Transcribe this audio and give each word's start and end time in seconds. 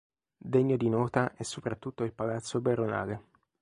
Degno 0.35 0.77
di 0.77 0.89
nota 0.89 1.33
è 1.35 1.43
soprattutto 1.43 2.03
il 2.03 2.11
Palazzo 2.11 2.59
Baronale. 2.59 3.21